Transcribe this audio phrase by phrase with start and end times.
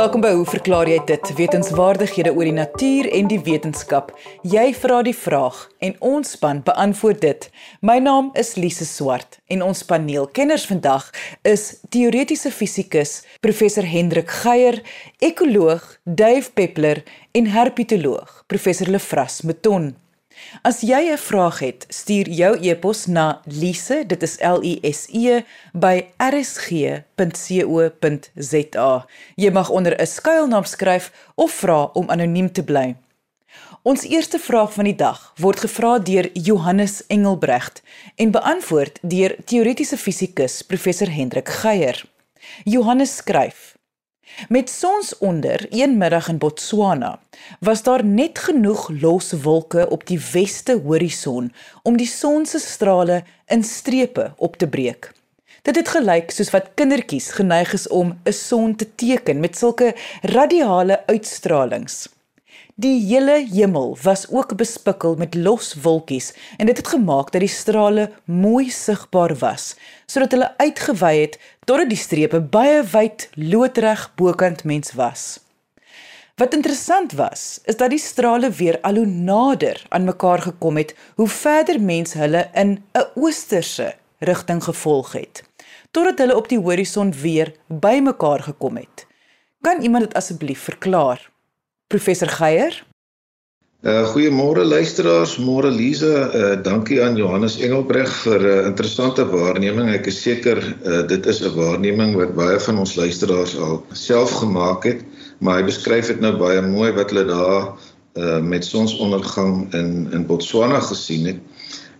[0.00, 1.30] Welkom by Hoe verklaar jy dit?
[1.36, 4.14] Wetenskapwaardighede oor die natuur en die wetenskap.
[4.48, 7.44] Jy vra die vraag en ons span beantwoord dit.
[7.84, 11.10] My naam is Lise Swart en ons paneelkenners vandag
[11.44, 14.80] is teoretiese fisikus professor Hendrik Geier,
[15.20, 17.04] ekoloog Dave Peppler
[17.36, 19.92] en herpetoloog professor Lefras Meton.
[20.62, 25.06] As jy 'n vraag het, stuur jou e-pos na lise, dit is L I S
[25.12, 25.42] E
[25.72, 27.06] by rsg.co.za.
[29.34, 32.96] Jy mag onder 'n skuilnaam skryf of vra om anoniem te bly.
[33.82, 37.82] Ons eerste vraag van die dag word gevra deur Johannes Engelbrecht
[38.16, 42.04] en beantwoord deur teoretiese fisikus professor Hendrik Geier.
[42.64, 43.69] Johannes skryf:
[44.48, 47.18] Met sonsonder een middag in Botswana
[47.60, 53.22] was daar net genoeg los wolke op die weste horison om die son se strale
[53.46, 55.12] in strepe op te breek.
[55.62, 59.94] Dit het gelyk soos wat kindertjies geneig is om 'n son te teken met sulke
[60.22, 62.08] radiale uitstralings.
[62.80, 67.52] Die hele hemel was ook bespikkel met los wolkies en dit het gemaak dat die
[67.52, 69.74] strale mooi sigbaar was
[70.06, 71.34] sodat hulle uitgewy het
[71.68, 75.24] totdat die strepe baie wyd loodreg bokant mens was.
[76.40, 80.94] Wat interessant was, is dat die strale weer al hoe nader aan mekaar gekom het
[81.20, 85.42] hoe verder mens hulle in 'n oosterse rigting gevolg het
[85.90, 89.06] totdat hulle op die horison weer bymekaar gekom het.
[89.60, 91.30] Kan iemand dit asseblief verklaar?
[91.90, 92.84] Professor Geier.
[93.82, 99.88] Uh goeiemôre luisteraars, môre Lize, uh dankie aan Johannes Engelbreg vir 'n uh, interessante waarneming.
[99.90, 104.30] Ek is seker uh dit is 'n waarneming wat baie van ons luisteraars al self
[104.38, 105.02] gemaak het,
[105.40, 107.74] maar hy beskryf dit nou baie mooi wat hulle daar
[108.14, 111.40] uh met sonsondergang in in Botswana gesien het.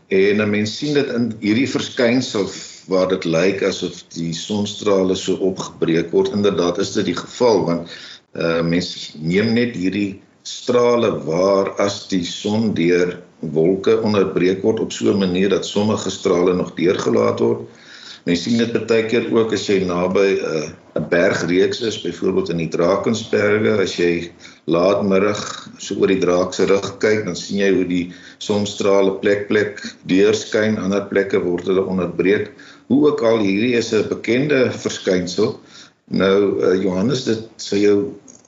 [0.08, 2.46] En 'n mens sien dit in hierdie verskynsel
[2.86, 6.32] waar dit lyk asof die sonstrale so opgebreek word.
[6.34, 7.90] Inderdaad is dit die geval want
[8.34, 14.92] uh mense neem net hierdie strale waar as die son deur wolke onderbreek word op
[14.92, 17.68] so 'n manier dat sommige strale nog deurgelaat word.
[18.24, 20.68] Mense sien dit baie keer ook as jy naby 'n uh,
[20.98, 24.30] 'n bergreeks is, byvoorbeeld in die Drakensberge, as jy
[24.66, 25.40] laatmiddag
[25.78, 29.80] so oor die draak se rug kyk, dan sien jy hoe die sonstrale plek plek
[30.10, 32.50] deurskyn, ander plekke word hulle onderbreek.
[32.90, 35.60] Hoe ook al hierdie is 'n bekende verskynsel.
[36.10, 37.98] Nou uh, Johannes dit sou jou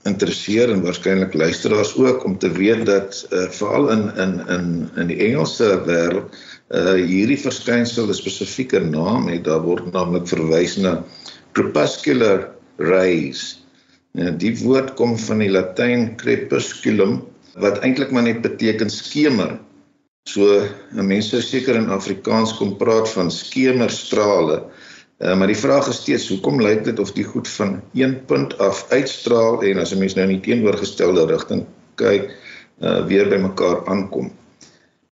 [0.09, 5.07] interesseer en waarskynlik luisteraars ook om te weet dat uh, veral in in in in
[5.07, 6.41] die Engelse wêreld
[6.73, 11.05] uh hierdie verskynsel 'n spesifieke naam het daar word naamlik verwys na
[11.53, 12.49] crepuscular
[12.79, 13.63] rays.
[14.15, 17.21] En die woord kom van die Latyn crepusculum
[17.61, 19.59] wat eintlik maar net beteken skemer.
[20.29, 20.65] So
[20.95, 24.63] 'n mens sou seker in Afrikaans kom praat van skemerstrale.
[25.23, 28.57] Uh, maar die vraag is steeds hoekom lyk dit of die goed van een punt
[28.59, 32.33] af uitstraal en as 'n mens nou in die teenoorgestelde rigting kyk,
[32.83, 34.33] uh, weer by mekaar aankom.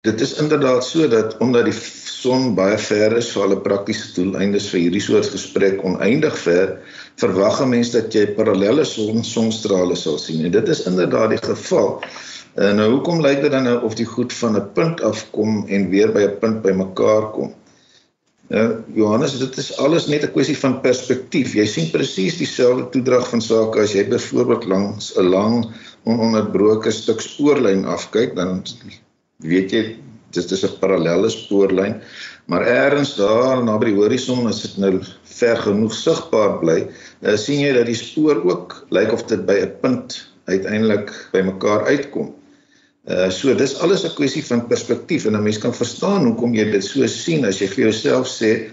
[0.02, 1.76] Dit is inderdaad so dat omdat die
[2.22, 6.78] son baie ver is vir alle praktiese doeleindes vir hierdie soort gesprek oneindig ver,
[7.16, 10.44] verwag 'n mens dat jy parallelle son sonstrale sal sien.
[10.44, 12.02] En dit is inderdaad die geval.
[12.56, 15.66] Uh, nou hoekom lyk dit dan nou of die goed van 'n punt af kom
[15.68, 17.54] en weer by 'n punt by mekaar kom?
[18.50, 18.64] Ja,
[18.98, 21.52] Johannes, dit is alles net 'n kwessie van perspektief.
[21.54, 25.54] Jy sien presies dieselfde toedrag van sake as jy byvoorbeeld langs 'n lang
[26.02, 28.64] ononderbroke stuk spoorlyn afkyk, dan
[29.46, 29.82] weet jy
[30.34, 32.02] dit is 'n parallelle spoorlyn,
[32.46, 36.88] maar eers daar naby die horison as dit nou ver genoeg sigbaar bly,
[37.22, 41.40] dan sien jy dat die spoor ook lyk of dit by 'n punt uiteindelik by
[41.40, 42.34] mekaar uitkom.
[43.08, 46.70] Uh so dis alles 'n kwessie van perspektief en 'n mens kan verstaan hoekom jy
[46.70, 48.70] dit so sien as jy vir jouself sê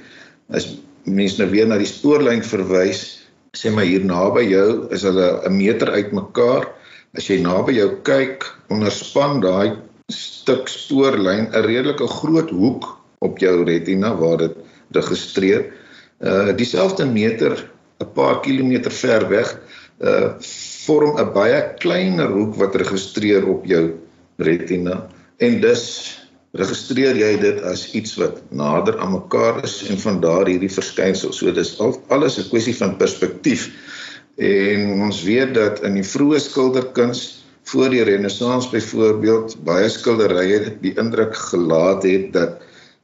[0.50, 3.24] as mens nou weer na die spoorlyn verwys,
[3.56, 6.68] sê maar hier naby jou is hulle 'n meter uitmekaar.
[7.16, 9.78] As jy naby jou kyk, onderspan daai
[10.12, 14.56] stuk spoorlyn 'n redelike groot hoek op jou retina waar dit
[14.92, 15.72] registreer.
[16.20, 17.72] Uh dieselfde meter
[18.02, 19.56] 'n paar kilometer ver weg
[20.04, 20.36] uh
[20.86, 23.96] vorm 'n baie kleiner hoek wat registreer op jou
[24.38, 25.08] retina
[25.38, 25.84] en dus
[26.58, 31.34] registreer jy dit as iets wat nader aan mekaar is en van daar hierdie verskynsel.
[31.34, 33.70] So dis al, alles 'n kwessie van perspektief.
[34.38, 40.94] En ons weet dat in die vroeë skilderkuns voor die renessans byvoorbeeld baie skilderye die
[40.96, 42.62] indruk gelaat het dat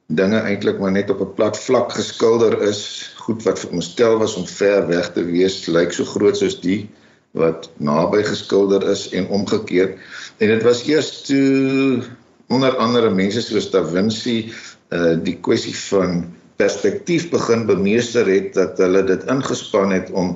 [0.08, 4.48] dinge eintlik maar net op 'n plat vlak geskilder is, goed wat veronderstel was om
[4.48, 6.90] ver weg te wees, lyk so groot soos die
[7.34, 9.98] wat naby geskilder is en omgekeerd.
[10.38, 12.04] En dit was eers toe
[12.48, 14.54] onder andere mense soos Da Vinci
[14.94, 16.28] uh die kwessie van
[16.62, 20.36] perspektief begin bemeester het dat hulle dit ingespan het om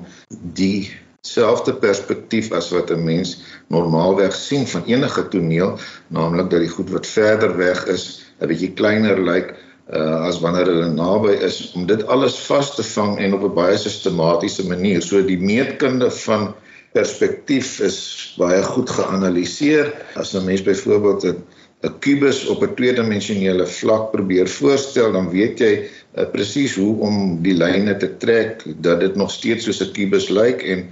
[0.57, 0.89] die
[1.21, 5.77] selfde perspektief as wat 'n mens normaalweg sien van enige toneel,
[6.07, 9.53] naamlik dat die goed wat verder weg is, 'n bietjie kleiner lyk
[9.93, 13.53] uh, as wanneer hulle naby is om dit alles vas te vang en op 'n
[13.53, 15.01] baie sistematiese manier.
[15.01, 16.53] So die meetkunde van
[16.97, 17.99] perspektief is
[18.39, 19.93] baie goed geanaliseer.
[20.15, 21.37] As 'n mens byvoorbeeld 'n
[21.85, 25.73] 'n kubus op 'n tweedimensionele vlak probeer voorstel, dan weet jy
[26.17, 30.29] uh, presies hoe om die lyne te trek dat dit nog steeds soos 'n kubus
[30.29, 30.89] lyk en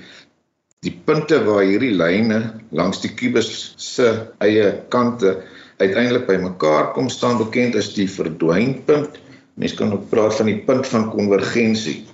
[0.86, 5.42] die punte waar hierdie lyne langs die kubus se eie kante
[5.78, 9.18] uiteindelik bymekaar kom staan bekend as die verdwynpunt.
[9.56, 12.06] Mense kan ook praat van die punt van konvergensie.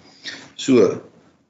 [0.56, 1.02] So,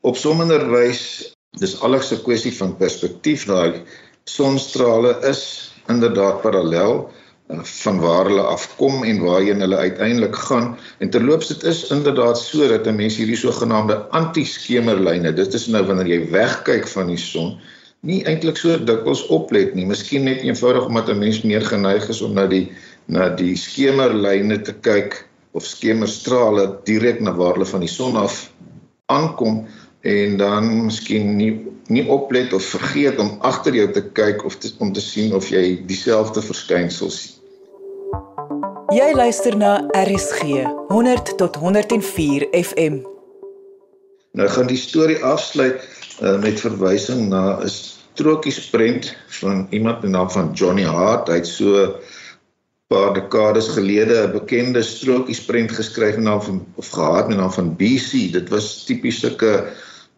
[0.02, 3.46] op sommender wys dis alles 'n kwessie van perspektief.
[3.46, 3.82] Daai
[4.24, 7.10] sonstrale is inderdaad parallel
[7.84, 10.78] van waar hulle afkom en waarheen hulle uiteindelik gaan.
[11.00, 15.86] En terloops dit is inderdaad so dat 'n mens hierdie sogenaamde anti-skemerlyne, dit is nou
[15.86, 17.60] wanneer jy wegkyk van die son,
[18.00, 19.86] nie eintlik so dikwels oplet nie.
[19.86, 22.72] Miskien net eenvoudig omdat 'n mens meer geneig is om na die
[23.06, 28.52] na die skemerlyne te kyk of skemerstrale direk na waar hulle van die son af
[29.06, 29.68] aankom
[30.02, 31.54] en dan miskien nie
[31.92, 35.50] nie oplet of vergeet om agter jou te kyk of te, om te sien of
[35.52, 37.38] jy dieselfde verskynsels sien.
[38.96, 43.02] Jy luister na RSG 100 tot 104 FM.
[44.40, 45.84] Nou gaan die storie afsluit
[46.22, 51.28] uh, met verwysing na 'n strokiesprent van iemand met die naam van Johnny Hart.
[51.28, 51.96] Hy het so
[52.88, 57.76] paar dekades gelede 'n bekende strokiesprent geskryf met naam van of gehad met naam van
[57.76, 58.32] BC.
[58.32, 59.72] Dit was tipies sulke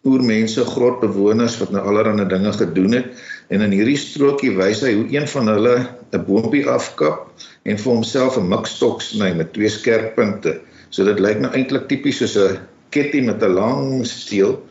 [0.03, 3.23] oormense grotbewoners wat nou allerlei dinge gedoen het
[3.53, 5.75] en in hierdie strokie wys hy hoe een van hulle
[6.11, 7.31] 'n boontjie afkap
[7.63, 10.59] en vir homself 'n mikstok sny met twee skerp punte.
[10.89, 12.59] So dit lyk nou eintlik tipies soos 'n
[12.91, 14.61] ketty met 'n lang steel.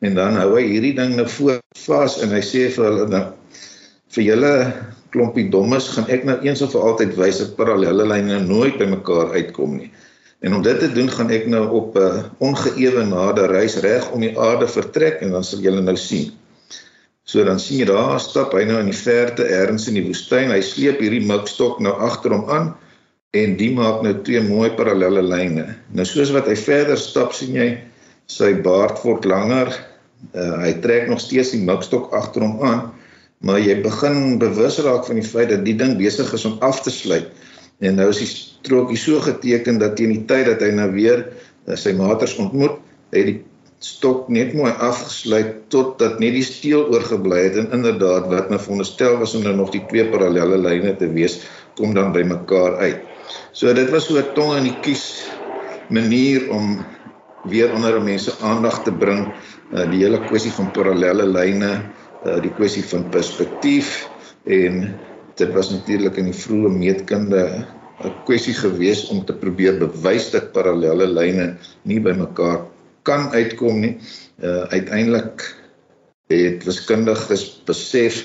[0.00, 3.24] En dan hou hy hierdie ding nou voor vas en hy sê vir hulle nou
[4.14, 4.52] vir julle
[5.10, 8.84] klompie dommes gaan ek nou eens of vir altyd wys dat parallelle lyne nooit by
[8.84, 9.90] mekaar uitkom nie.
[10.40, 14.20] En om dit te doen gaan ek nou op 'n uh, ongeëwenade reis reg om
[14.22, 16.30] die aarde vertrek en dan sal julle nou sien.
[17.28, 20.48] So dan sien jy daar stap hy nou in die verte ergens in die woestyn.
[20.54, 22.70] Hy sleep hierdie mikstok nou agter hom aan
[23.36, 25.66] en die maak nou twee mooi parallelle lyne.
[25.92, 27.68] Nou soos wat hy verder stap, sien jy
[28.32, 29.74] sy baard word langer.
[30.32, 32.80] Uh, hy trek nog steeds die mikstok agter hom aan,
[33.44, 36.80] maar jy begin bewus raak van die feit dat die ding besig is om af
[36.82, 37.28] te sluit.
[37.78, 41.28] En nou is die strokie so geteken dat teen die tyd dat hy nou weer
[41.78, 42.80] sy maters ontmoet,
[43.12, 43.38] het die
[43.84, 49.18] stok net mooi afgesluit totdat net die steel oorgebly het en inderdaad wat nou veronderstel
[49.20, 51.38] was om nou nog die twee parallelle lyne te wees
[51.78, 53.04] kom dan by mekaar uit.
[53.54, 55.30] So dit was so 'n tong in die kies
[55.90, 56.84] manier om
[57.44, 59.30] weer onder mense aandag te bring
[59.72, 61.82] uh, die hele kwessie van parallelle lyne,
[62.26, 64.08] uh, die kwessie van perspektief
[64.44, 64.98] en
[65.38, 67.42] dit was natuurlik in die vroeë meetkunde
[68.04, 72.66] 'n kwessie gewees om te probeer bewys dat parallelle lyne nie by mekaar
[73.02, 73.96] kan uitkom nie.
[74.42, 75.42] Uh uiteindelik
[76.30, 78.22] het wiskundiges besef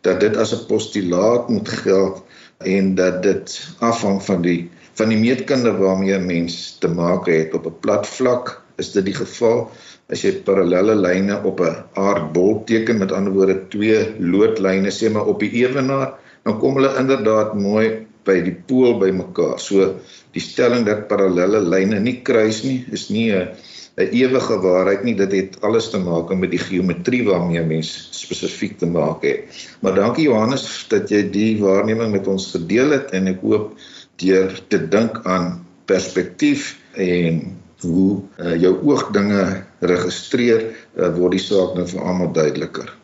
[0.00, 2.22] dat dit as 'n postulaat moet geld
[2.58, 7.54] en dat dit afhang van die van die meetkunde waarmee 'n mens te maak het
[7.54, 9.70] op 'n plat vlak is dit die geval
[10.08, 15.26] as jy parallelle lyne op 'n aardbol teken met ander woorde twee loodlyne sê maar
[15.26, 16.16] op die ewenaar
[16.50, 19.86] dan kom hulle inderdaad mooi by die pool bymekaar so
[20.34, 23.54] die stelling dat parallelle lyne nie kruis nie is nie 'n
[24.00, 25.14] 'n ewige waarheid nie.
[25.14, 29.50] Dit het alles te maak met die geometrie waarmee mens spesifiek te maak het.
[29.80, 33.74] Maar dankie Johannes dat jy die waarneming met ons gedeel het en ek hoop
[34.22, 37.42] deur te dink aan perspektief en
[37.80, 40.66] hoe uh, jou oog dinge registreer,
[40.96, 42.99] uh, word die saak nou vir almal duideliker.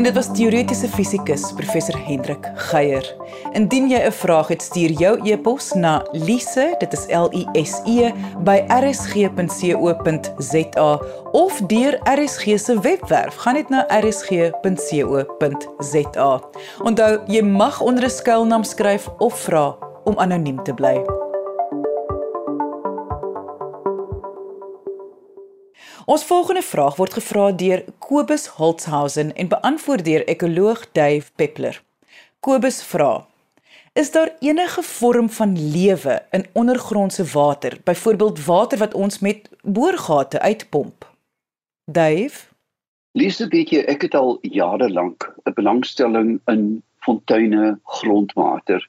[0.00, 3.04] En dit was teoretiese fisikus professor Hendrik Geier.
[3.52, 7.82] Indien jy 'n vraag het, stuur jou e-pos na lise, dit is L I S
[7.84, 8.12] E
[8.44, 9.40] by rsg.co.za
[11.32, 13.34] of deur RSG se webwerf.
[13.34, 14.60] Gaan net na rsg.co.za.
[16.82, 21.19] Onthou, jy mag onder 'n skuilnaam skryf of vra om anoniem te bly.
[26.10, 31.76] Ons volgende vraag word gevra deur Kobus Holtzhausen en beantwoord deur ekoloog Dave Peppler.
[32.42, 33.26] Kobus vra:
[33.94, 40.40] Is daar enige vorm van lewe in ondergrondse water, byvoorbeeld water wat ons met boorgate
[40.40, 41.06] uitpomp?
[41.84, 42.42] Dave?
[43.12, 48.82] Lise, weet jy, ek het al jare lank 'n belangstelling in fonteine grondwater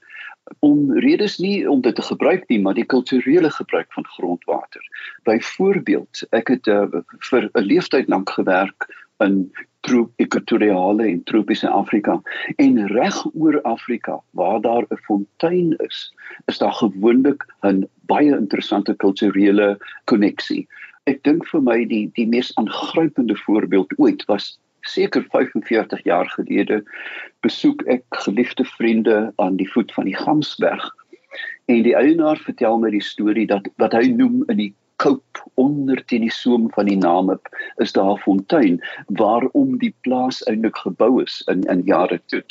[0.60, 4.82] om redes nie om dit te gebruik nie, maar die kulturele gebruik van grondwater.
[5.24, 6.88] Byvoorbeeld, ek het uh,
[7.30, 8.88] vir 'n leeftyd lank gewerk
[9.22, 9.52] in
[9.86, 12.22] troop-ekwatoriale en tropiese Afrika
[12.56, 16.14] en reg oor Afrika waar daar 'n fontein is,
[16.46, 20.68] is daar gewoonlik 'n baie interessante kulturele koneksie.
[21.06, 26.84] Ek dink vir my die die mees aangrypende voorbeeld ooit was seker 45 jaar gelede
[27.40, 30.90] besoek ek geliefde vriende aan die voet van die Gamsberg
[31.66, 36.02] en die eienaar vertel my die storie dat wat hy noem in die koop onder
[36.06, 37.48] teen die soem van die Namib
[37.84, 38.82] is daar 'n fontein
[39.22, 42.44] waarom die plaas eintlik gebou is in in jare toe.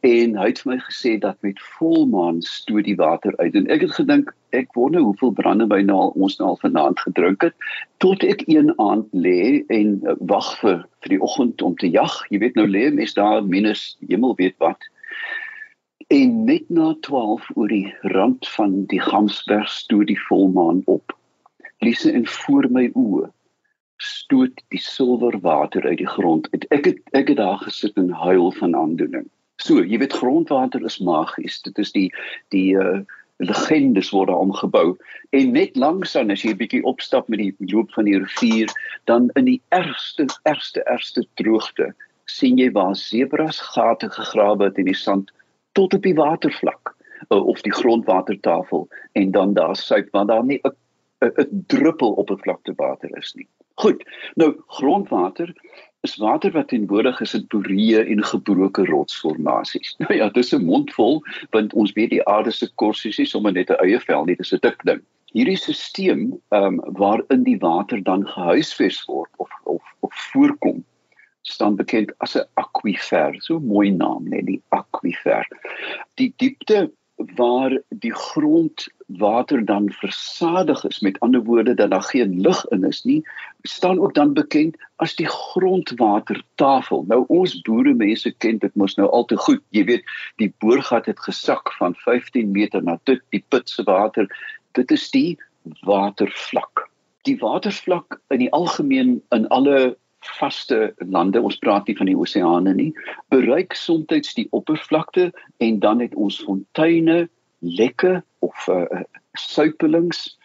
[0.00, 3.86] En hy het vir my gesê dat met volmaan stoot die water uit en ek
[3.86, 7.68] het gedink ek wonder hoeveel brandewyn nou ons nou al vanaand gedrink het
[8.04, 12.14] tot ek een aand lê en uh, wag vir vir die oggend om te jag.
[12.32, 14.90] Jy weet nou lê mes daar minus hemel weet wat.
[16.08, 21.12] En net na 12 oor die rand van die Gamsberg stoot die volmaan op.
[21.84, 23.28] Lise in voor my oë
[23.98, 26.48] stoot die silwer water uit die grond.
[26.70, 29.26] Ek het ek het daar gesit en huil van aandoening.
[29.58, 31.60] So, jy weet grondwater is magies.
[31.62, 32.10] Dit is die
[32.54, 33.00] die uh
[33.38, 34.96] legendes word daar omgebou
[35.30, 38.66] en net langsaan as jy 'n bietjie opstap met die loop van die rivier
[39.06, 41.94] dan in die ergste ergste ergste droogte
[42.26, 45.30] sien jy waar sebras gate gegrawe het in die sand
[45.78, 46.94] tot op die watervlak
[47.30, 50.74] uh, of die grondwatertafel en dan daar suip want daar nie 'n
[51.22, 53.48] 'n druppel op 'n vlakte water is nie.
[53.78, 54.02] Goed.
[54.34, 55.52] Nou grondwater
[56.00, 59.94] is water wat teenwoordig is in poree en gebroke rotsformasies.
[60.02, 63.70] Nou ja, dis 'n mondvol want ons weet die aarde se korsies is sommer net
[63.70, 65.02] 'n eie vel, nie dis 'n dik ding.
[65.32, 70.84] Hierdie stelsel ehm um, waarin die water dan gehuisves word of of of voorkom
[71.42, 73.34] staan bekend as 'n akwifer.
[73.38, 75.46] So 'n mooi naam, net die akwifer.
[76.14, 76.90] Die diepte
[77.34, 81.00] waar die grondwater dan versadig is.
[81.00, 83.24] Met ander woorde dat daar geen lug in is nie
[83.62, 87.04] staan ook dan bekend as die grondwatertafel.
[87.08, 89.62] Nou ons boere mense ken dit mos nou al te goed.
[89.70, 94.28] Jy weet die boorgat het gesak van 15 meter na dit die put se water.
[94.78, 95.38] Dit is die
[95.86, 96.86] watervlak.
[97.26, 99.96] Die watervlak in die algemeen in alle
[100.38, 102.92] vaste lande, ons praat nie van die oseane nie,
[103.32, 108.84] bereik soms die oppervlakte en dan het ons fonteine, lekke of uh,
[109.38, 110.36] suipelings.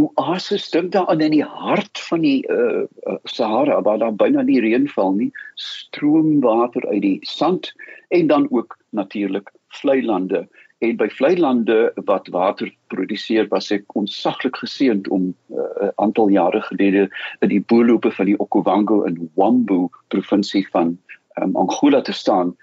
[0.00, 4.60] Oases dink daaraan in die hart van die uh, uh, Sahara waar daar byna nie
[4.60, 7.72] reën val nie, stroom water uit die sand
[8.08, 10.46] en dan ook natuurlik vlei lande
[10.82, 11.76] en by vlei lande
[12.08, 17.08] wat water produseer was ek onsaglik geseënd om 'n uh, aantal jare gelede
[17.40, 20.98] in die boelope van die Okavango in Wambu provinsie van
[21.42, 22.56] um, Angola te staan.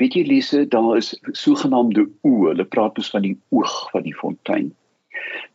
[0.00, 2.54] Weet jy Lise, daar is sogenaamde oë.
[2.54, 4.72] Hulle praat dus van die oog van die fontein.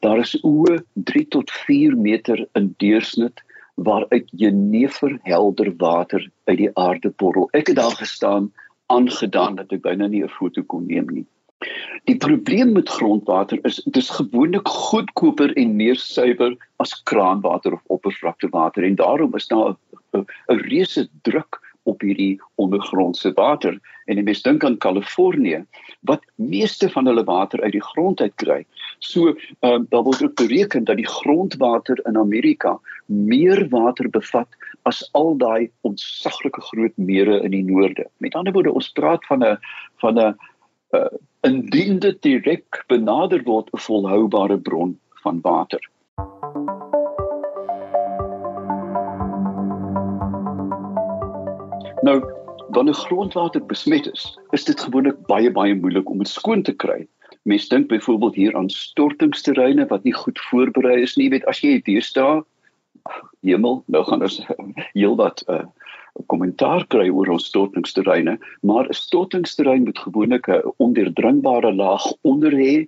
[0.05, 3.41] Daar is oë 3 tot 4 meter in deursnit
[3.75, 7.49] waaruit jenever helder water uit die aarde borrel.
[7.51, 8.51] Ek het daar gestaan
[8.93, 11.25] aangedaan dat ek byna nie 'n foto kon neem nie.
[12.09, 17.83] Die probleem met grondwater is dit is gewoonlik goedkoper en meer suiwer as kraanwater of
[17.97, 19.75] oppervlaktewater en daarom is daar
[20.13, 25.63] 'n reuse druk op hierdie ondergrondse water en die mense dink aan Kalifornië
[26.09, 28.59] wat meeste van hulle water uit die grond uit kry.
[28.99, 34.47] So ehm um, daar word ook bereken dat die grondwater in Amerika meer water bevat
[34.83, 38.07] as al daai ontsaglike groot mere in die noorde.
[38.17, 39.57] Met ander woorde ons praat van 'n
[40.03, 40.35] van 'n
[41.43, 45.81] indien dit direk benader word 'n volhoubare bron van water.
[52.01, 52.23] Nou,
[52.67, 57.07] wanneer grondwater besmet is, is dit gewoonlik baie baie moeilik om dit skoon te kry.
[57.43, 61.25] Mense dink byvoorbeeld hier aan stortingsterreine wat nie goed voorberei is nie.
[61.25, 62.43] Jy weet as jy hier staan,
[63.41, 64.39] hemel, nou gaan ons
[64.99, 65.65] heelwat uh,
[66.27, 72.85] kommentaar kry oor ons stortingsterreine, maar 'n stortingsterrein moet gewoonlik 'n ondeurdringbare laag onder hê,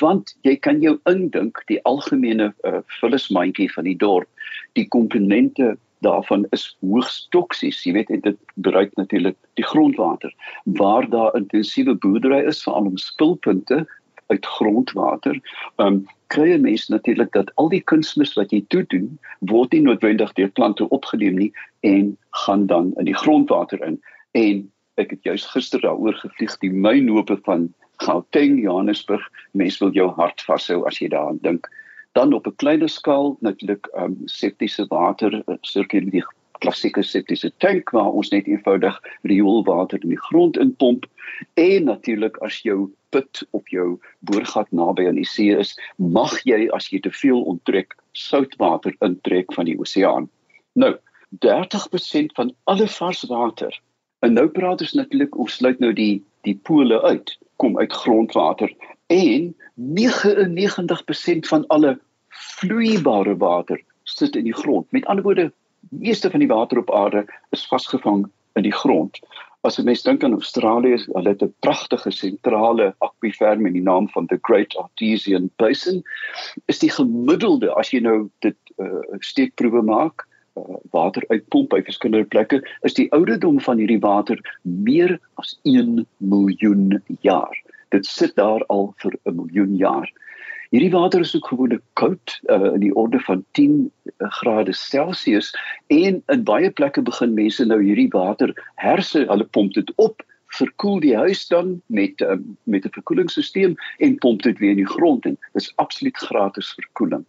[0.00, 4.28] want jy kan jou indink die algemene uh, vullismandjie van die dorp,
[4.72, 7.84] die komponente daarvan is hoogs toksies.
[7.84, 13.86] Jy weet dit bereik natuurlik die grondwater waar daar intensiewe boerdery is veral om spulpunte
[14.26, 15.40] uit grondwater.
[15.76, 19.18] Ehm um, kry jy mens natuurlik dat al die kunsmis wat jy toe doen
[19.50, 21.52] word nie noodwendig deur plante opgeneem nie
[21.82, 24.00] en gaan dan in die grondwater in.
[24.32, 24.64] En
[25.00, 29.24] ek het juis gister daaroor gevlieg die mynhope van Gauteng, Johannesburg.
[29.52, 31.68] Mens wil jou hart vashou as jy daaraan dink.
[32.14, 36.26] Dan op 'n kleiner skaal natuurlik ehm um, septiese water, sirkuleer
[36.62, 41.06] klassieke septiese tank waar ons net eenvoudig rioolwater in die grond inpomp
[41.60, 46.66] en natuurlik as jou put of jou boorgat naby aan die see is, mag jy
[46.74, 50.28] as jy te veel onttrek soutwater intrek van die oseaan.
[50.74, 50.94] Nou,
[51.44, 53.74] 30% van alle vars water.
[54.22, 58.68] En nou praat ons natuurlik ons sluit nou die die pole uit, kom uit grondwater
[59.12, 61.94] en 99% van alle
[62.28, 64.90] vloeibare water sit in die grond.
[64.92, 65.46] Met ander woorde,
[65.90, 69.18] meeste van die water op aarde is vasgevang in die grond.
[69.64, 74.08] As jy mens dink aan Australië, hulle het 'n pragtige sentrale akwifer met die naam
[74.08, 76.02] van the Great Artesian Basin.
[76.68, 80.26] Is die gemiddelde as jy nou dit uh, steekproewe maak,
[80.56, 86.06] uh, water uitpomp by verskillende plekke, is die ouderdom van hierdie water meer as 1
[86.18, 87.56] miljoen jaar.
[87.88, 90.12] Dit sit daar al vir 'n miljoen jaar.
[90.74, 93.74] Hierdie water is ook gewoonlik koud uh, in die orde van 10
[94.18, 95.52] uh, grade Celsius
[95.86, 98.50] en in baie plekke begin mense nou hierdie water
[98.82, 100.24] herse, hulle pomp dit op,
[100.58, 104.92] verkoel die huis dan met uh, met 'n verkoelingsstelsel en pomp dit weer in die
[104.96, 107.22] grond en dis absoluut gratis verkoeling.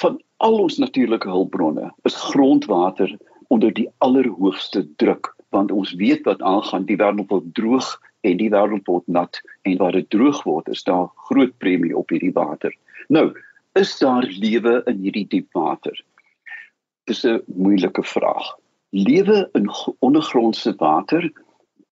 [0.00, 3.12] Van al ons natuurlike hulpbronne is grondwater
[3.52, 7.92] onder die allerhoogste druk want ons weet wat aangaan die wêreld word droog
[8.26, 12.10] en die wêreld word nat en waar dit droog word is daar groot premie op
[12.10, 12.74] hierdie water.
[13.08, 13.30] Nou,
[13.78, 15.96] is daar lewe in hierdie diep water?
[17.06, 18.46] Dis 'n moeilike vraag.
[18.90, 21.30] Lewe in ondergrondse water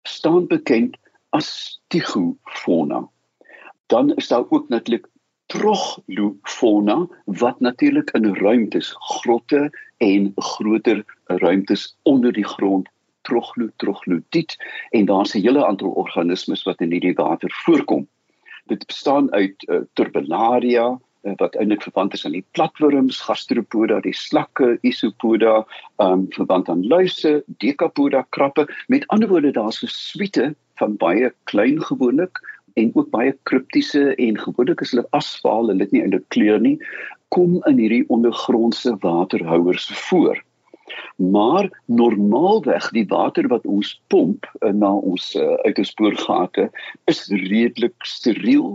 [0.02, 0.96] staan bekend
[1.30, 3.08] as stigofauna.
[3.86, 5.06] Dan is daar ook natuurlik
[5.46, 12.88] troglofauna wat natuurlik in ruimtes, grotte en groter ruimtes onder die grond
[13.28, 14.56] troglo troglodiet
[14.90, 18.06] en daar's 'n hele aantal organismes wat in hierdie water voorkom.
[18.66, 20.86] Dit bestaan uit uh, Turbellaria
[21.22, 25.64] uh, wat eintlik verwant is aan die platwurms, Gastropoda, die slakke, Isopoda,
[25.96, 28.66] um verwant aan luise, Decapoda, krappe.
[28.88, 32.40] Met ander woorde daar's 'n suite van baie klein gewoonlik
[32.74, 36.78] en ook baie kriptiese en gewoonlik is hulle asfaal, hulle het nie eintlik kleur nie,
[37.28, 40.42] kom in hierdie ondergrondse waterhouers voor.
[41.16, 46.70] Maar normaalweg die water wat ons pomp uh, na ons uh, uit ons spoorgate
[47.10, 48.74] is redelik steriel.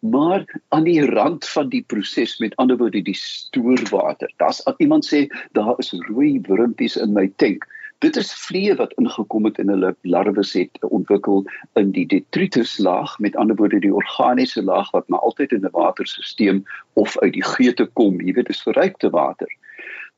[0.00, 4.32] Maar aan die rand van die proses met ander woorde die stoorwater.
[4.36, 7.64] Daar's iemand sê daar is rooi wurmpies in my tank.
[8.04, 11.44] Dit is vliee wat ingekom het en hulle larwes het ontwikkel
[11.80, 16.60] in die detrituslaag, met ander woorde die organiese laag wat maar altyd in 'n waterstelsel
[16.92, 19.48] of uit die geete kom, jy weet, dis verrykte water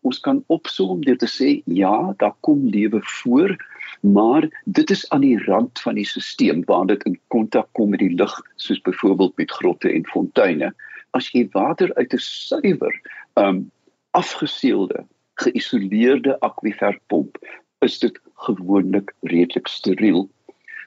[0.06, 3.56] ons kan opsom deur te sê ja, daar kom lewe voor,
[4.00, 8.02] maar dit is aan die rand van die stelsel waar dit in kontak kom met
[8.04, 10.72] die lug, soos byvoorbeeld met grotte en fonteine.
[11.16, 12.94] As jy water uit 'n suiwer,
[13.34, 13.70] um
[14.16, 15.04] afgeseelde,
[15.42, 17.38] geïsoleerde akwifer pomp,
[17.84, 20.28] is dit gewoonlik redelik steriel.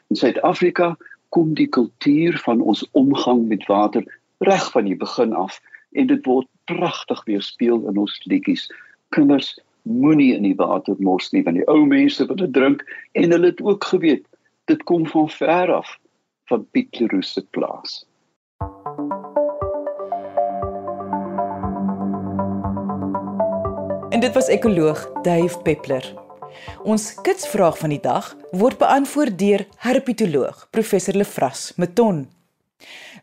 [0.10, 0.96] In Suid-Afrika
[1.30, 4.06] kom die kultuur van ons omgang met water
[4.40, 5.60] reg van die begin af
[5.92, 8.70] en dit word pragtig weerspieël in ons liedjies
[9.16, 12.84] kinders moenie in die water mors nie van die ou mense wat dit drink
[13.18, 14.26] en hulle het ook geweet
[14.70, 15.98] dit kom van ver af
[16.50, 18.04] van Piet Leroux se plaas.
[24.10, 26.06] En dit was ekoloog Dave Peppler.
[26.84, 32.26] Ons kitsvraag van die dag word beantwoord deur herpetoloog professor Lefras Meton.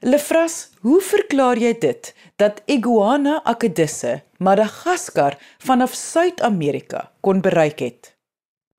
[0.00, 8.12] Lefras, hoe verklaar jy dit dat Iguana akedisse Madagaskar vanaf Suid-Amerika kon bereik het?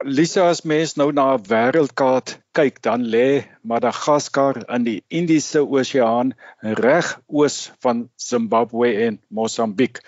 [0.06, 6.36] Lisa as mens nou na 'n wêreldkaart kyk, dan lê Madagaskar in die Indiese Oseaan
[6.62, 10.04] reg oos van Zimbabwe en Mosambiek,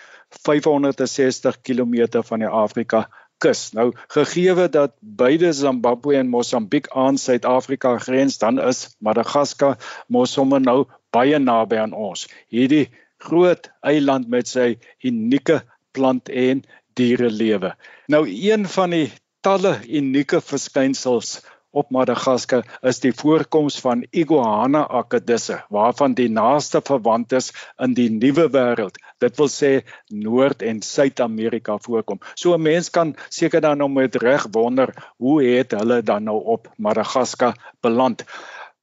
[0.46, 3.72] 560 km van die Afrika kus.
[3.74, 10.62] Nou gegeewe dat beide Zimbabwe en Mosambiek aan Suid-Afrika grens, dan is Madagaskar mos sommer
[10.62, 12.28] nou baie naby aan ons.
[12.54, 16.64] Hierdie groot eiland met sy unieke plant en
[17.00, 17.74] dierelewe.
[18.08, 19.08] Nou een van die
[19.46, 21.40] talle unieke verskynsels
[21.72, 27.52] op Madagaskar is die voorkoms van Iguana akedisse waarvan die naaste verwant is
[27.86, 28.98] in die nuwe wêreld.
[29.22, 29.72] Dit wil sê
[30.10, 32.20] Noord- en Suid-Amerika voorkom.
[32.34, 36.44] So 'n mens kan seker dan nou met reg wonder hoe het hulle dan nou
[36.44, 38.26] op Madagaskar beland?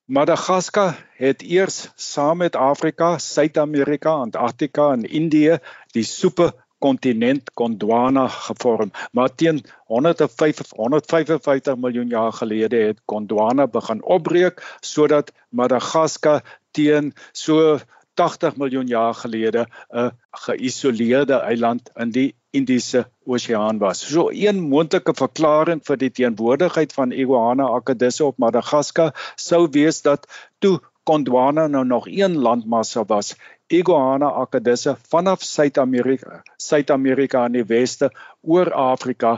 [0.06, 5.56] Madagaskar het eers saam met Afrika, Suid-Amerika, Antarktika en Indië
[5.96, 8.92] die soepe kontinent Gondwana gevorm.
[9.10, 17.78] Maar teen 105 155 miljoen jaar gelede het Gondwana begin opbreek sodat Madagaskar teen so
[18.16, 20.10] 80 miljoen jaar gelede 'n
[20.46, 24.00] geïsoleerde eiland in die Indiese Oseaan was.
[24.12, 30.26] So een moontlike verklaring vir die teenwoordigheid van iguana akedisse op Madagaskar sou wees dat
[30.58, 33.34] toe Gondwana nou nog een landmassa was,
[33.66, 38.10] iguana akedisse vanaf Suid-Amerika, Suid-Amerika in die weste
[38.42, 39.36] oor Afrika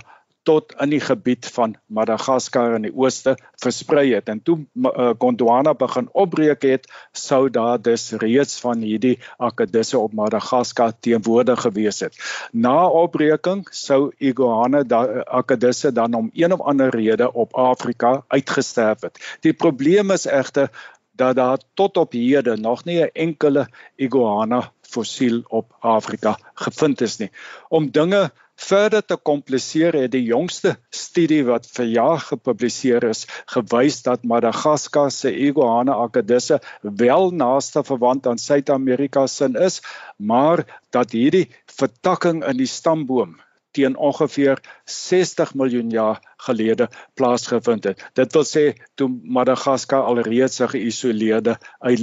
[0.48, 5.74] tot in die gebied van Madagaskar in die ooste versprei het en toe uh, Gondwana
[5.76, 12.16] begin opbreek het sou daar dus reeds van hierdie akedisse op Madagaskar teenwoordig gewees het.
[12.52, 15.02] Na opbreking sou iguana da,
[15.40, 19.20] akedisse dan om een of ander rede op Afrika uitgesterf het.
[19.44, 20.72] Die probleem is egter
[21.18, 27.16] dat daar tot op hede nog nie 'n enkele iguana fossiel op Afrika gevind is
[27.16, 27.30] nie.
[27.68, 33.20] Om dinge Verder te kompliseer het die jongste studie wat vir jaar gepubliseer is
[33.52, 39.78] gewys dat Madagaskar se iguana akedisse wel naaste verwant aan Suid-Amerika sin is,
[40.16, 41.46] maar dat hierdie
[41.78, 43.38] vertakking in die stamboom
[43.78, 44.58] teen ongeveer
[44.90, 46.18] 60 miljoen jaar
[46.48, 48.02] gelede plaasgevind het.
[48.18, 48.64] Dit wil sê
[48.98, 51.58] toe Madagaskar alreeds 'n geïsoleerde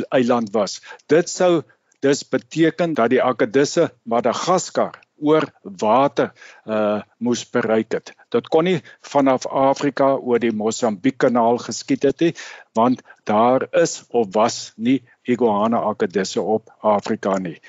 [0.09, 0.79] eiland was.
[1.07, 1.63] Dit sou
[1.99, 6.32] dus beteken dat die akedisse Madagaskar oor water
[6.65, 8.13] uh moes bereik het.
[8.30, 12.34] Dit kon nie vanaf Afrika oor die Mosambiek kanaal geskied het nie,
[12.73, 17.60] want daar is of was nie iguana akedisse op Afrika nie.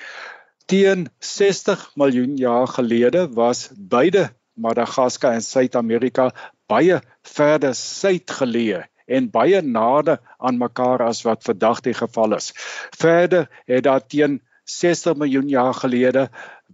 [0.67, 6.31] Teen 60 miljoen jaar gelede was beide Madagaskar en Suid-Amerika
[6.67, 12.51] baie verder suid geleë en baie nader aan mekaar as wat vandag die geval is.
[12.97, 16.27] Verder het daar teen 60 miljoen jaar gelede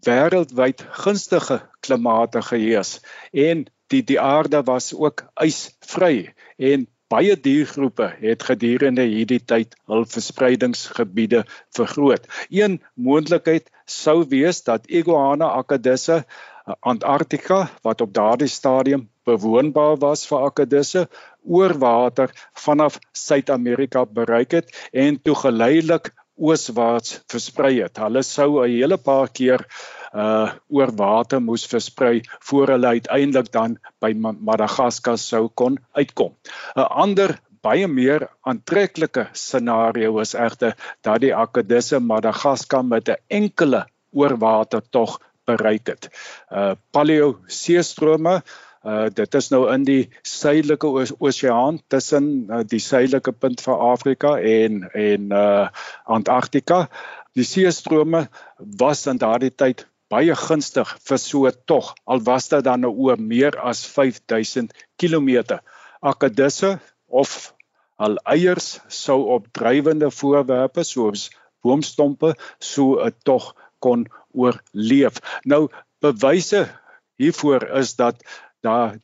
[0.06, 3.00] wêreldwyd gunstige klimate geheers
[3.32, 10.06] en die die aarde was ook ysvry en baie diergroepe het gedurende hierdie tyd hul
[10.10, 11.44] verspreidingsgebiede
[11.78, 12.26] vergroot.
[12.50, 20.26] Een moontlikheid sou wees dat iguana akedisse eh, Antarktika wat op daardie stadium bewoonbaar was
[20.30, 21.06] vir akedisse
[21.44, 22.34] oor water
[22.66, 24.74] vanaf Suid-Amerika bereik het
[25.06, 27.98] en toe geleidelik ooswaarts versprei het.
[28.04, 29.66] Hulle sou 'n hele paar keer
[30.14, 36.36] uh oor water moes versprei voor hulle uiteindelik dan by Madagaskar sou kon uitkom.
[36.76, 43.86] 'n Ander baie meer aantreklike scenario is egter dat die akedisse Madagaskar met 'n enkele
[44.12, 46.10] oorwater tog bereik het.
[46.52, 48.42] Uh paleoseestrome
[48.84, 54.36] Uh dit is nou in die suidelike oseaan tussen uh, die suidelike punt van Afrika
[54.40, 55.68] en en uh
[56.04, 56.90] Antarktika.
[57.34, 62.84] Die seestrome was in daardie tyd baie gunstig vir so tog al was dit dan
[62.84, 65.58] nou oor meer as 5000 km.
[66.02, 66.76] Akkedisse
[67.08, 67.54] of
[67.96, 71.30] al eiers sou op drywende voorwerpe soos
[71.64, 75.24] boomstompe so 'n tog kon oorleef.
[75.46, 75.70] Nou
[76.04, 76.68] bewyse
[77.16, 78.20] hiervoor is dat
[78.64, 78.98] daar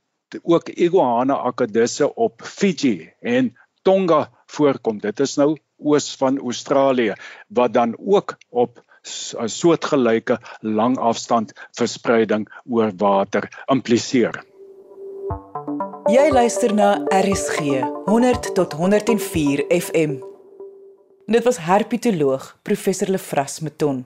[0.43, 5.00] ook iguana akedisse op Fiji en Tonga voorkom.
[5.00, 7.15] Dit is nou oos van Australië
[7.48, 8.84] wat dan ook op
[9.39, 14.43] 'n soortgelyke langafstand verspreiding oor water impliseer.
[16.10, 17.60] Jy luister na RSG
[18.06, 20.17] 100 tot 104 FM.
[21.26, 24.06] Dit was herpetoloog professor Lefras Meton.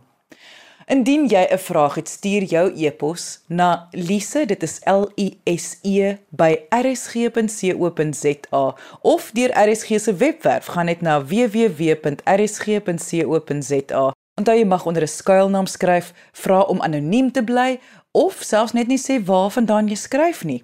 [0.85, 5.77] Indien jy 'n vraag het, stuur jou e-pos na lise, dit is L I S
[5.81, 11.73] E by rsg.co.za of deur RSG se webwerf gaan net na www.rsg.co.za.
[14.35, 17.79] Onthou jy mag onder 'n skuilnaam skryf, vra om anoniem te bly
[18.11, 20.63] of selfs net nie sê waarvandaan jy skryf nie.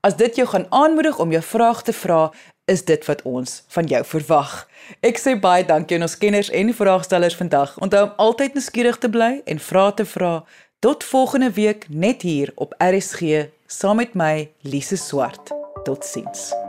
[0.00, 2.32] As dit jou gaan aanmoedig om jou vraag te vra,
[2.68, 4.52] is dit wat ons van jou verwag.
[5.00, 7.74] Ek sê baie dankie aan ons kenners en vraagstellers vandag.
[7.84, 10.44] Onthou om altyd nuuskierig te bly en vra te vra.
[10.84, 15.54] Tot volgende week net hier op RSG saam met my Lise Swart.
[15.84, 16.67] Totsiens.